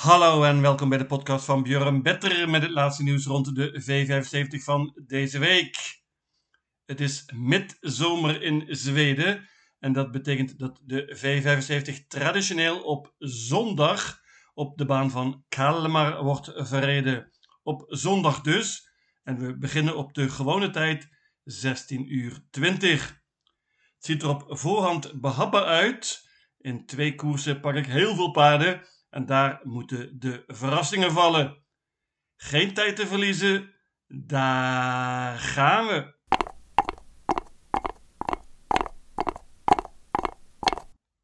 [0.00, 3.82] Hallo en welkom bij de podcast van Björn Better met het laatste nieuws rond de
[3.82, 6.00] V75 van deze week.
[6.84, 14.20] Het is midzomer in Zweden en dat betekent dat de V75 traditioneel op zondag
[14.54, 17.30] op de baan van Kalmar wordt verreden.
[17.62, 18.90] Op zondag dus.
[19.22, 21.08] En we beginnen op de gewone tijd
[21.44, 23.08] 16 uur 20.
[23.08, 26.28] Het ziet er op voorhand behapbaar uit.
[26.58, 31.64] In twee koersen pak ik heel veel paarden en daar moeten de verrassingen vallen.
[32.36, 33.74] Geen tijd te verliezen,
[34.06, 36.18] daar gaan we.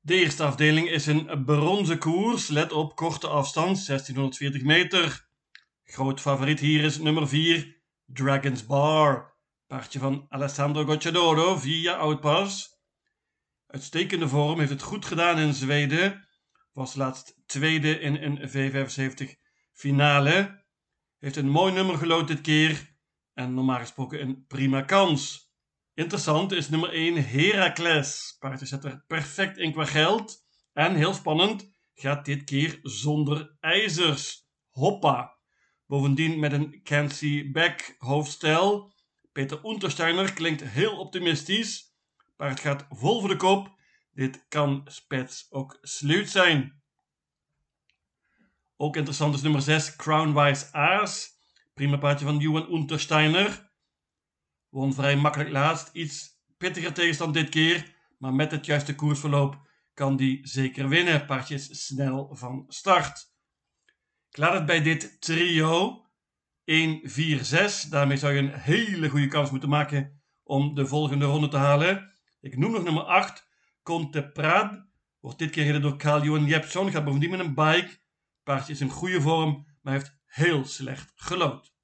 [0.00, 2.48] De eerste afdeling is een bronzen koers.
[2.48, 5.28] Let op, korte afstand, 1640 meter.
[5.84, 9.34] Groot favoriet hier is nummer 4, Dragon's Bar.
[9.66, 12.80] Paardje van Alessandro Gocciadoro via Outpass.
[13.66, 16.25] Uitstekende vorm, heeft het goed gedaan in Zweden.
[16.76, 19.40] Was laatst tweede in een V75
[19.72, 20.64] finale.
[21.18, 22.96] Heeft een mooi nummer gelood dit keer.
[23.34, 25.52] En normaal gesproken een prima kans.
[25.94, 28.36] Interessant is nummer 1 Heracles.
[28.38, 30.44] Paardje zet er perfect in qua geld.
[30.72, 34.48] En heel spannend, gaat dit keer zonder ijzers.
[34.70, 35.38] Hoppa.
[35.86, 38.92] Bovendien met een Cancy Back hoofdstijl.
[39.32, 41.94] Peter Untersteiner klinkt heel optimistisch.
[42.36, 43.75] Paard gaat vol voor de kop.
[44.16, 46.82] Dit kan spets ook sluit zijn.
[48.76, 51.30] Ook interessant is nummer 6 Crownwise Aas.
[51.74, 53.70] Prima paardje van Johan Untersteiner.
[54.68, 55.90] Won vrij makkelijk laatst.
[55.92, 57.94] Iets pittiger tegenstand dit keer.
[58.18, 61.26] Maar met het juiste koersverloop kan die zeker winnen.
[61.26, 63.32] Paardje snel van start.
[64.28, 66.04] Ik laat het bij dit trio.
[66.64, 67.82] 1, 4, 6.
[67.82, 72.12] Daarmee zou je een hele goede kans moeten maken om de volgende ronde te halen.
[72.40, 73.46] Ik noem nog nummer 8.
[73.86, 74.84] Conte Prad.
[75.20, 76.90] Wordt dit keer gereden door Carl-Johan Jepson.
[76.90, 77.98] Gaat bovendien met een bike.
[78.42, 81.74] Paardje is in goede vorm, maar heeft heel slecht gelood.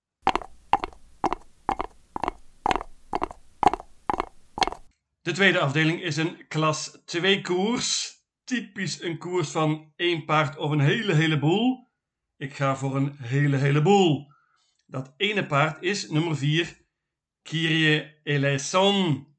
[5.23, 8.17] De tweede afdeling is een klas 2 koers.
[8.45, 11.91] Typisch een koers van één paard of een hele heleboel.
[12.37, 14.33] Ik ga voor een hele heleboel.
[14.87, 16.77] Dat ene paard is nummer 4,
[17.43, 19.32] Kyrie Eleison.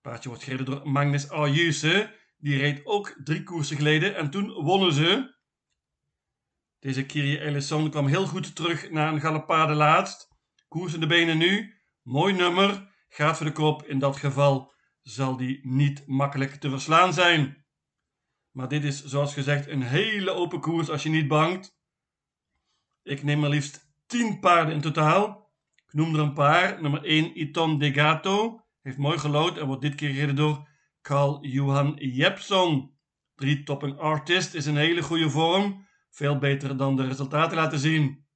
[0.00, 2.18] Paardje wordt gereden door Magnus Ayuse.
[2.36, 5.38] Die reed ook drie koersen geleden en toen wonnen ze.
[6.78, 10.28] Deze Kyrie Eleison kwam heel goed terug na een galopade laatst.
[10.68, 11.74] Koers in de benen nu.
[12.02, 12.88] Mooi nummer.
[13.08, 13.86] Gaat voor de kop.
[13.86, 14.72] In dat geval
[15.02, 17.64] zal die niet makkelijk te verslaan zijn.
[18.50, 21.78] Maar dit is zoals gezegd een hele open koers als je niet bangt.
[23.02, 25.52] Ik neem maar liefst 10 paarden in totaal.
[25.86, 26.82] Ik noem er een paar.
[26.82, 28.64] Nummer 1 Iton Degato.
[28.82, 30.68] Heeft mooi gelood en wordt dit keer gereden door
[31.02, 32.98] Carl Johan Jepson.
[33.34, 35.86] Drie topping artist is een hele goede vorm.
[36.10, 38.26] Veel beter dan de resultaten laten zien.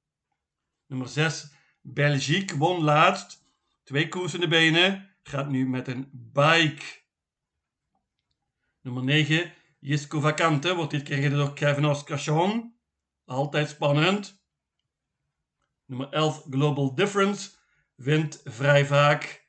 [0.87, 3.43] Nummer 6 Belgique won laatst.
[3.83, 5.15] Twee koers in de benen.
[5.23, 7.03] Gaat nu met een bike.
[8.81, 12.75] Nummer 9 Jisco Vacante wordt dit keer gereden door Kevin Oscarchon.
[13.25, 14.43] Altijd spannend.
[15.85, 17.49] Nummer 11 Global Difference
[17.95, 19.44] wint vrij vaak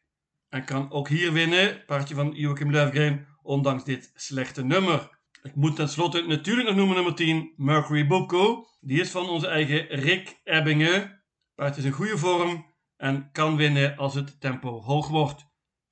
[0.48, 1.84] en kan ook hier winnen.
[1.86, 5.18] Paardje van Joachim Löfgren, ondanks dit slechte nummer.
[5.42, 8.66] Ik moet tenslotte natuurlijk nog noemen nummer 10, Mercury Boko.
[8.80, 11.22] Die is van onze eigen Rick Ebbingen.
[11.54, 15.46] Paard is in goede vorm en kan winnen als het tempo hoog wordt.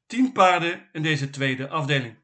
[0.07, 2.23] 10 paarden in deze tweede afdeling.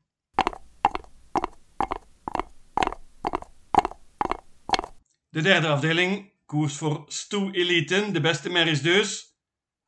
[5.28, 9.38] De derde afdeling, koers voor Stu Eliten, de beste merries dus.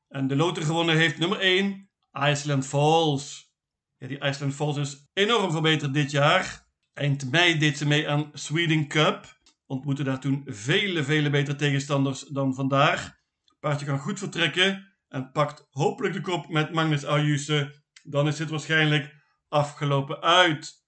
[0.08, 3.52] En de loter gewonnen heeft nummer 1, Iceland Falls.
[3.96, 6.66] Ja, die Iceland Falls is enorm verbeterd dit jaar.
[6.94, 9.40] Eind mei deed ze mee aan Sweden Cup.
[9.66, 13.20] Ontmoette daar toen vele, vele betere tegenstanders dan vandaag.
[13.60, 17.82] Paardje kan goed vertrekken en pakt hopelijk de kop met Magnus Ayuse.
[18.02, 19.14] Dan is het waarschijnlijk
[19.48, 20.84] afgelopen uit.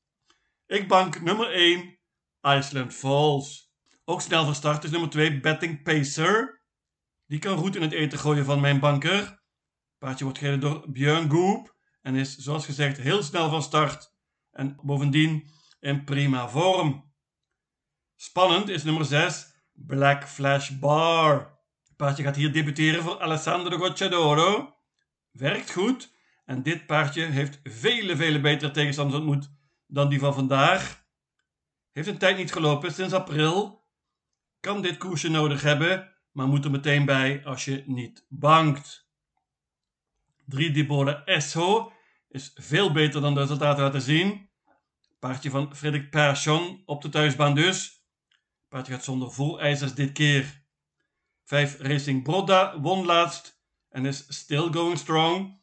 [0.66, 1.98] Ik bank nummer 1,
[2.40, 3.72] Iceland Falls.
[4.04, 6.62] Ook snel van start is nummer 2, Betting Pacer.
[7.26, 9.42] Die kan goed in het eten gooien van mijn banker.
[10.04, 14.12] Paardje wordt gereden door Björn Goop en is zoals gezegd heel snel van start.
[14.50, 15.48] En bovendien
[15.80, 17.12] in prima vorm.
[18.16, 21.58] Spannend is nummer 6, Black Flash Bar.
[21.96, 24.76] paardje gaat hier debuteren voor Alessandro Gocciadoro.
[25.30, 26.12] Werkt goed
[26.44, 29.50] en dit paardje heeft vele, vele betere tegenstanders ontmoet
[29.86, 31.04] dan die van vandaag.
[31.92, 33.86] Heeft een tijd niet gelopen sinds april.
[34.60, 39.03] Kan dit koersje nodig hebben, maar moet er meteen bij als je niet bangt.
[40.46, 41.92] 3 Dibole Esho
[42.28, 44.48] is veel beter dan de resultaten laten zien.
[45.18, 48.04] Paardje van Frederik Persson op de thuisbaan dus.
[48.68, 50.62] Paardje gaat zonder volijzers dit keer.
[51.44, 55.62] 5 Racing Broda won laatst en is still going strong.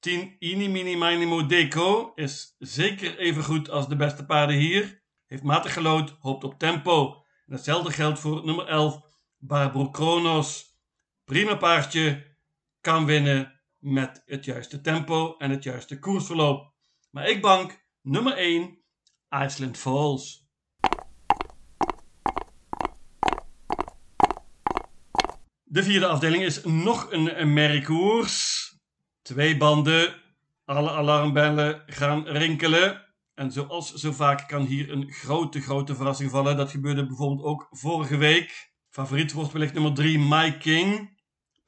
[0.00, 5.02] 10 Ini Mini Mini Deco is zeker even goed als de beste paarden hier.
[5.26, 7.24] Heeft matig gelood, hoopt op tempo.
[7.46, 9.02] En hetzelfde geldt voor nummer 11
[9.38, 10.76] Barbro Kronos.
[11.24, 12.36] Prima paardje,
[12.80, 16.72] kan winnen met het juiste tempo en het juiste koersverloop.
[17.10, 18.78] Maar ik bank nummer 1
[19.28, 20.46] Iceland Falls.
[25.64, 28.66] De vierde afdeling is nog een merkkoers.
[29.22, 30.22] Twee banden,
[30.64, 33.06] alle alarmbellen gaan rinkelen.
[33.34, 36.56] En zoals zo vaak kan hier een grote, grote verrassing vallen.
[36.56, 38.72] Dat gebeurde bijvoorbeeld ook vorige week.
[38.90, 41.17] Favoriet wordt wellicht nummer 3, My King.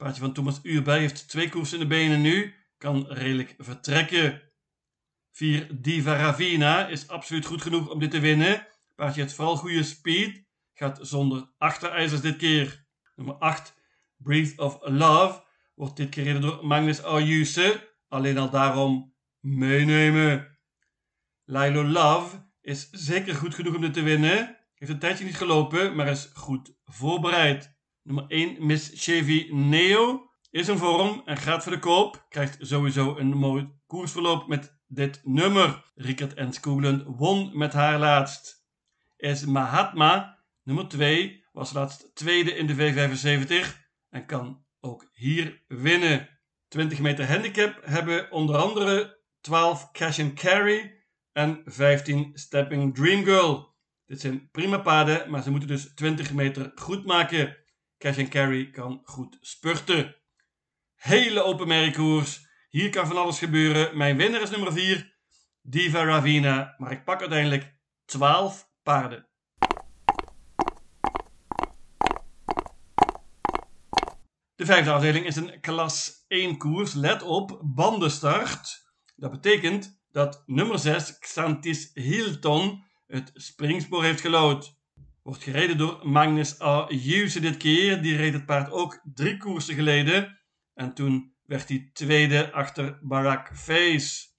[0.01, 2.53] Paardje van Thomas Uurbij heeft twee koersen in de benen nu.
[2.77, 4.41] Kan redelijk vertrekken.
[5.31, 8.67] 4 Diva Ravina is absoluut goed genoeg om dit te winnen.
[8.95, 10.43] Paardje heeft vooral goede speed.
[10.73, 12.85] Gaat zonder achterijzers dit keer.
[13.15, 13.73] Nummer 8
[14.17, 15.43] Breath of Love
[15.75, 17.93] wordt dit keer gereden door Magnus Ayuse.
[18.07, 20.57] Alleen al daarom meenemen.
[21.45, 24.57] Lilo Love is zeker goed genoeg om dit te winnen.
[24.75, 27.79] Heeft een tijdje niet gelopen, maar is goed voorbereid.
[28.03, 32.25] Nummer 1 Miss Chevy Neo is in vorm en gaat voor de koop.
[32.29, 35.91] Krijgt sowieso een mooi koersverloop met dit nummer.
[35.95, 36.53] Rickert en
[37.17, 38.65] won met haar laatst.
[39.17, 43.77] Is Mahatma, nummer 2, was laatst tweede in de V75
[44.09, 46.29] en kan ook hier winnen.
[46.67, 53.75] 20 meter handicap hebben onder andere 12 Cash and Carry en 15 Stepping Dream Girl.
[54.05, 57.57] Dit zijn prima paden, maar ze moeten dus 20 meter goed maken.
[58.01, 60.15] Cash and Carry kan goed spurten.
[60.95, 62.47] Hele open merkkoers.
[62.69, 63.97] Hier kan van alles gebeuren.
[63.97, 65.17] Mijn winnaar is nummer 4,
[65.61, 66.75] Diva Ravina.
[66.77, 67.75] Maar ik pak uiteindelijk
[68.05, 69.27] 12 paarden.
[74.55, 76.93] De vijfde afdeling is een klas 1 koers.
[76.93, 78.93] Let op, bandenstart.
[79.15, 84.79] Dat betekent dat nummer 6, Xantis Hilton, het springspoor heeft gelood.
[85.21, 86.85] Wordt gereden door Magnus A.
[86.85, 88.01] Dit keer.
[88.01, 90.41] Die reed het paard ook drie koersen geleden.
[90.73, 94.29] En toen werd hij tweede achter Barack Face.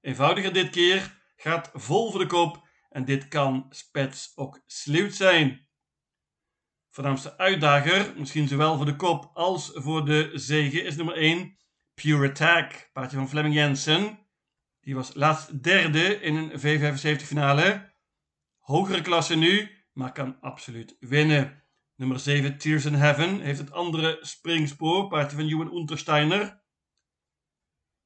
[0.00, 5.68] Eenvoudiger dit keer, gaat vol voor de kop en dit kan spets ook sluit zijn.
[6.90, 11.58] Voornaamste uitdager, misschien zowel voor de kop als voor de zege, is nummer 1
[11.94, 14.18] Pure Attack, paardje van Fleming Jensen.
[14.80, 17.94] Die was laatst derde in een V75 finale.
[18.58, 21.62] Hogere klasse nu, maar kan absoluut winnen.
[21.96, 26.62] Nummer 7 Tears in Heaven heeft het andere springspoor, paardje van Johan Untersteiner.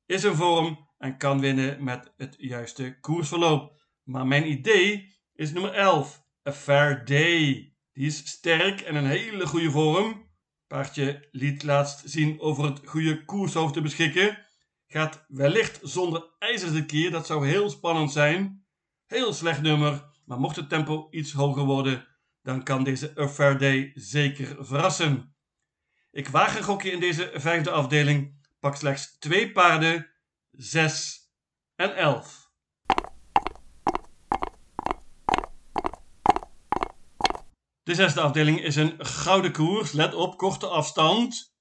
[0.07, 3.81] Is in vorm en kan winnen met het juiste koersverloop.
[4.03, 7.73] Maar mijn idee is nummer 11, A Fair Day.
[7.93, 10.31] Die is sterk en een hele goede vorm.
[10.67, 14.47] Paardje liet laatst zien over het goede koershoofd te beschikken.
[14.87, 18.67] Gaat wellicht zonder ijzers de keer, dat zou heel spannend zijn.
[19.07, 22.07] Heel slecht nummer, maar mocht het tempo iets hoger worden,
[22.43, 25.37] dan kan deze A Fair Day zeker verrassen.
[26.11, 28.47] Ik waag een in deze vijfde afdeling.
[28.61, 30.11] Pak slechts twee paarden,
[30.51, 31.21] 6
[31.75, 32.47] en 11.
[37.83, 39.93] De zesde afdeling is een gouden koers.
[39.93, 41.57] Let op, korte afstand.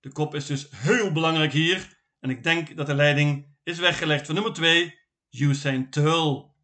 [0.00, 2.02] De kop is dus heel belangrijk hier.
[2.20, 4.98] En ik denk dat de leiding is weggelegd voor nummer 2,
[5.30, 6.56] Usain Tull.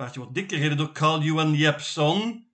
[0.00, 2.46] Paardje wordt dik gereden door Carl Johan Jepson.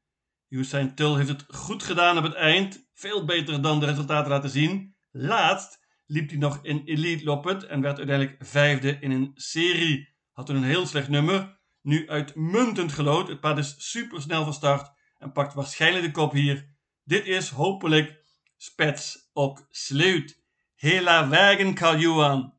[0.49, 2.89] Usain Tull heeft het goed gedaan op het eind.
[2.93, 4.95] Veel beter dan de resultaten laten zien.
[5.11, 10.09] Laatst liep hij nog in Elite Loppet en werd uiteindelijk vijfde in een serie.
[10.33, 11.61] Had toen een heel slecht nummer.
[11.83, 13.29] Nu uitmuntend gelood.
[13.29, 16.69] Het paard is super snel van start en pakt waarschijnlijk de kop hier.
[17.05, 18.25] Dit is hopelijk
[18.57, 20.43] spets ook sluit.
[20.75, 22.56] Hela wagen Kaljuan.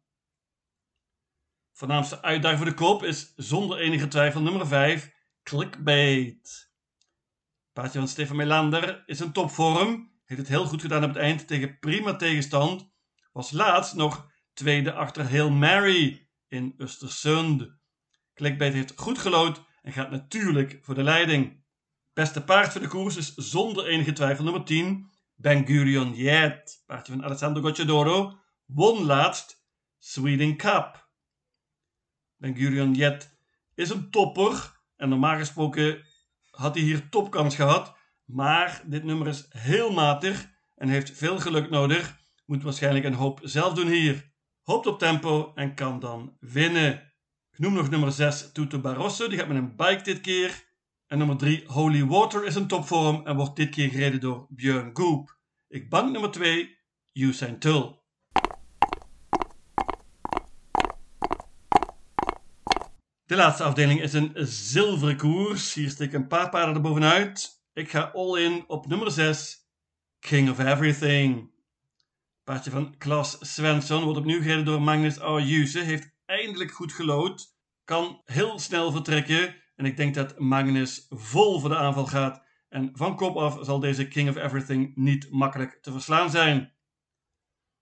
[1.77, 5.11] Voornaamste uitdaging voor de kop is zonder enige twijfel nummer 5,
[5.43, 6.71] Clickbait.
[7.73, 10.11] Paardje van Stefan Melander is in topvorm.
[10.25, 12.89] Heeft het heel goed gedaan op het eind tegen prima tegenstand.
[13.31, 17.65] Was laatst nog tweede achter Hail Mary in Östersund.
[18.33, 21.63] Clickbait heeft goed gelood en gaat natuurlijk voor de leiding.
[22.13, 26.83] Beste paard voor de koers is zonder enige twijfel nummer 10, Ben Gurion Yet.
[26.85, 28.39] Paardje van Alessandro Gocciadoro.
[28.65, 29.65] Won laatst
[29.97, 31.06] Sweden Cup.
[32.37, 33.37] Ben Gurion Yet
[33.75, 34.75] is een topper.
[34.95, 36.03] En normaal gesproken
[36.49, 37.95] had hij hier topkans gehad.
[38.25, 42.17] Maar dit nummer is heel matig en heeft veel geluk nodig.
[42.45, 44.31] Moet waarschijnlijk een hoop zelf doen hier.
[44.61, 47.13] Hoopt op tempo en kan dan winnen.
[47.51, 49.27] Ik noem nog nummer 6 Tuto Barroso.
[49.27, 50.65] Die gaat met een bike dit keer.
[51.07, 54.89] En nummer 3, Holy Water, is een topvorm en wordt dit keer gereden door Björn
[54.93, 55.37] Goop.
[55.67, 56.77] Ik bank nummer 2,
[57.13, 57.99] Usain Tull.
[63.27, 65.73] De laatste afdeling is een zilveren koers.
[65.73, 67.63] Hier steek ik een paar paarden er bovenuit.
[67.73, 69.57] Ik ga all in op nummer 6,
[70.19, 71.51] King of Everything.
[72.43, 75.79] Paardje van Klas Svensson wordt opnieuw gereden door Magnus Ayuse.
[75.79, 77.55] Heeft eindelijk goed gelood.
[77.83, 79.55] Kan heel snel vertrekken.
[79.75, 82.43] En ik denk dat Magnus vol voor de aanval gaat.
[82.69, 86.73] En van kop af zal deze King of Everything niet makkelijk te verslaan zijn.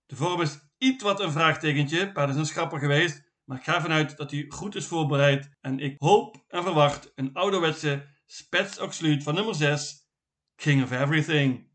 [0.05, 2.11] De vorm is iets wat een vraagtekentje.
[2.11, 3.24] Paard is een schapper geweest.
[3.45, 5.57] Maar ik ga ervan uit dat hij goed is voorbereid.
[5.61, 10.09] En ik hoop en verwacht een ouderwetse spetsoxluut van nummer 6,
[10.55, 11.73] King of Everything.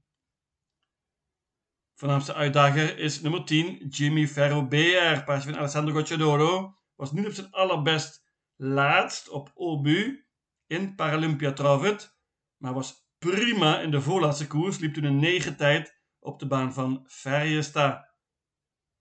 [1.94, 5.24] Voornaamste uitdager is nummer 10, Jimmy Ferro BR.
[5.24, 6.78] Paardje van Alessandro Gocciadoro.
[6.94, 8.22] Was niet op zijn allerbest
[8.56, 10.26] laatst op Obu
[10.66, 12.18] in Paralympia Travet.
[12.56, 14.78] Maar was prima in de voorlaatste koers.
[14.78, 18.14] Liep toen een 9 tijd op de baan van Ferriesta.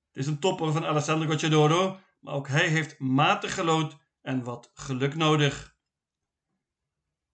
[0.08, 2.00] Het is een topper van Alessandro Gocciadoro.
[2.20, 5.78] Maar ook hij heeft matig gelood en wat geluk nodig.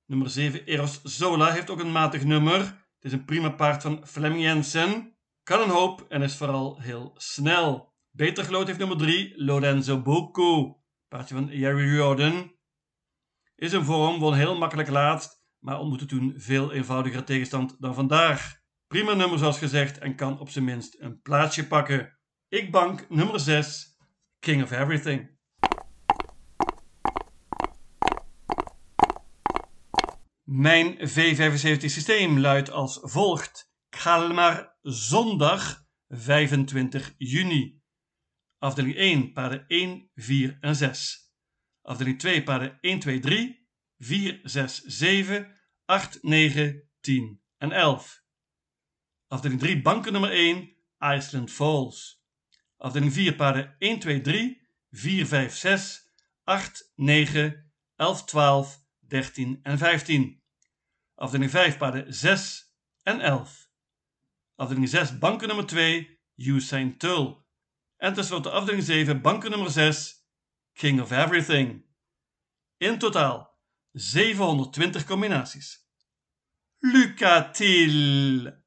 [0.06, 2.60] Nummer 7, Eros Zola, heeft ook een matig nummer.
[2.60, 5.18] Het is een prima paard van Flemming Jensen.
[5.44, 7.94] Kan een hoop en is vooral heel snel.
[8.12, 10.80] Beter gelood heeft nummer 3, Lorenzo Bocco.
[11.08, 12.54] Paardje van Jerry Jordan.
[13.56, 18.64] Is een vorm, won heel makkelijk laatst, maar ontmoette toen veel eenvoudiger tegenstand dan vandaag.
[18.88, 22.20] Prima nummer zoals gezegd en kan op zijn minst een plaatsje pakken.
[22.48, 23.95] Ik bank nummer 6,
[24.46, 25.30] King of Everything.
[30.44, 33.74] Mijn V75 systeem luidt als volgt.
[33.90, 37.82] Kalmar zondag 25 juni.
[38.58, 41.32] Afdeling 1 paarden 1, 4 en 6.
[41.82, 48.24] Afdeling 2 paarden 1, 2, 3, 4, 6, 7, 8, 9, 10 en 11.
[49.28, 52.25] Afdeling 3 banken nummer 1 Iceland Falls.
[52.78, 56.12] Afdeling 4 paarden 1, 2, 3, 4, 5, 6,
[56.44, 60.44] 8, 9, 11, 12, 13 en 15.
[61.16, 63.68] Afdeling 5 paarden 6 en 11.
[64.56, 67.44] Afdeling 6 banken nummer 2 Usain Tull.
[67.98, 70.28] En tenslotte afdeling 7 banken nummer 6
[70.74, 71.86] King of Everything.
[72.78, 73.60] In totaal
[73.94, 75.88] 720 combinaties.
[76.80, 78.65] Lucatil.